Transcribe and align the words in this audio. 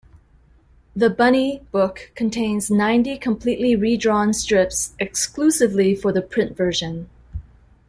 The 0.95 1.11
"Bunny" 1.11 1.61
book 1.71 2.11
contains 2.15 2.71
ninety 2.71 3.19
completely 3.19 3.75
redrawn 3.75 4.33
strips 4.33 4.95
exclusively 4.99 5.93
for 5.93 6.11
the 6.11 6.23
print 6.23 6.57
version. 6.57 7.07